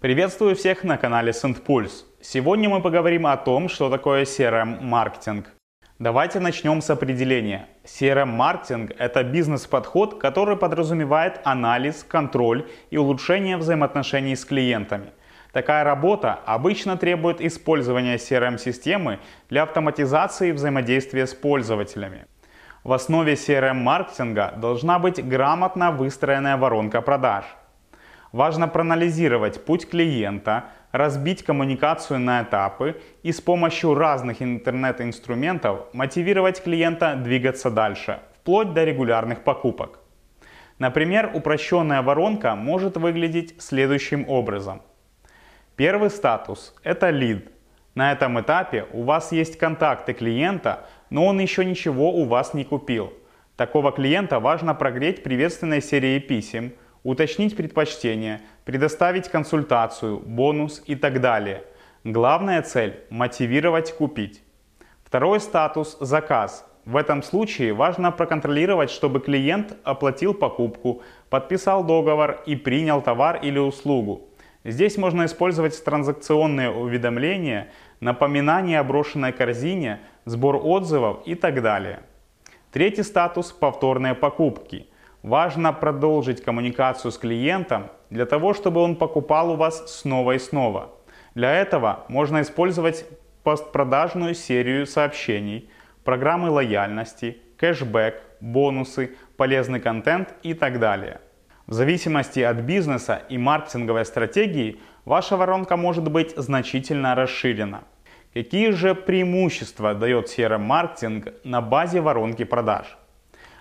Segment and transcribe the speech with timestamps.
[0.00, 2.04] Приветствую всех на канале SendPulse.
[2.22, 5.48] Сегодня мы поговорим о том, что такое CRM-маркетинг.
[5.98, 7.68] Давайте начнем с определения.
[7.84, 15.10] CRM-маркетинг– это бизнес-подход, который подразумевает анализ, контроль и улучшение взаимоотношений с клиентами.
[15.52, 19.18] Такая работа обычно требует использования CRM-системы
[19.50, 22.24] для автоматизации взаимодействия с пользователями.
[22.84, 27.44] В основе CRM-маркетинга должна быть грамотно выстроенная воронка продаж.
[28.32, 37.16] Важно проанализировать путь клиента, разбить коммуникацию на этапы и с помощью разных интернет-инструментов мотивировать клиента
[37.16, 39.98] двигаться дальше, вплоть до регулярных покупок.
[40.78, 44.80] Например, упрощенная воронка может выглядеть следующим образом.
[45.74, 47.50] Первый статус– это лид.
[47.96, 52.64] На этом этапе у вас есть контакты клиента, но он еще ничего у вас не
[52.64, 53.12] купил.
[53.56, 61.64] Такого клиента важно прогреть приветственной серией писем, уточнить предпочтения, предоставить консультацию, бонус и так далее.
[62.04, 64.42] Главная цель– мотивировать купить.
[65.04, 66.66] Второй статус– заказ.
[66.84, 73.58] В этом случае важно проконтролировать, чтобы клиент оплатил покупку, подписал договор и принял товар или
[73.58, 74.28] услугу.
[74.64, 77.70] Здесь можно использовать транзакционные уведомления,
[78.00, 82.00] напоминание о брошенной корзине, сбор отзывов и так далее.
[82.70, 84.86] Третий статус– повторные покупки.
[85.22, 90.92] Важно продолжить коммуникацию с клиентом для того, чтобы он покупал у вас снова и снова.
[91.34, 93.04] Для этого можно использовать
[93.42, 95.68] постпродажную серию сообщений,
[96.04, 101.20] программы лояльности, кэшбэк, бонусы, полезный контент и так далее.
[101.66, 107.84] В зависимости от бизнеса и маркетинговой стратегии ваша воронка может быть значительно расширена.
[108.32, 112.96] Какие же преимущества дает CRM-маркетинг на базе воронки продаж?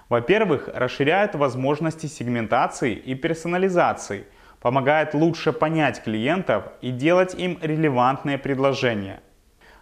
[0.09, 4.25] Во-первых, расширяет возможности сегментации и персонализации,
[4.59, 9.21] помогает лучше понять клиентов и делать им релевантные предложения.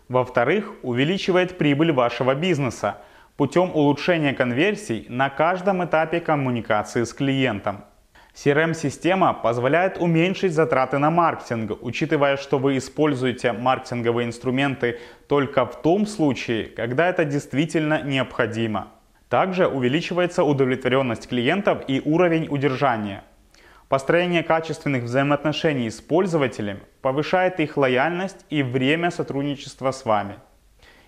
[0.09, 2.97] Во-вторых, увеличивает прибыль вашего бизнеса
[3.37, 7.85] путем улучшения конверсий на каждом этапе коммуникации с клиентом.
[8.35, 16.05] CRM-система позволяет уменьшить затраты на маркетинг, учитывая, что вы используете маркетинговые инструменты только в том
[16.05, 18.89] случае, когда это действительно необходимо.
[19.29, 23.23] Также увеличивается удовлетворенность клиентов и уровень удержания.
[23.89, 30.35] Построение качественных взаимоотношений с пользователем повышает их лояльность и время сотрудничества с вами.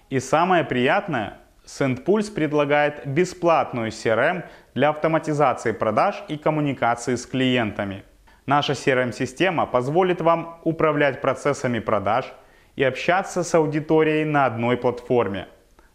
[0.10, 4.44] И самое приятное, SendPulse предлагает бесплатную CRM
[4.74, 8.04] для автоматизации продаж и коммуникации с клиентами.
[8.46, 12.26] Наша CRM-система позволит вам управлять процессами продаж
[12.76, 15.48] и общаться с аудиторией на одной платформе.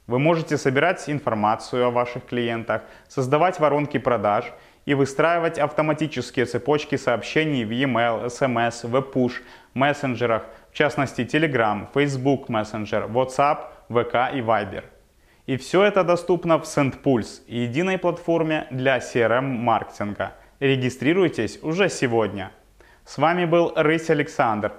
[0.07, 4.53] Вы можете собирать информацию о ваших клиентах, создавать воронки продаж
[4.85, 9.41] и выстраивать автоматические цепочки сообщений в e-mail, SMS, веб-push,
[9.73, 14.85] мессенджерах, в частности Telegram, Facebook Messenger, WhatsApp, VK и Viber.
[15.47, 20.33] И все это доступно в SendPulse, единой платформе для CRM-маркетинга.
[20.61, 22.51] Регистрируйтесь уже сегодня.
[23.07, 24.73] С вами был Рысь Александр.